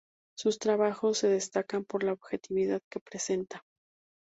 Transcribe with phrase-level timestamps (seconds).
[0.35, 3.63] Sus trabajos se destacan por la objetividad que presenta.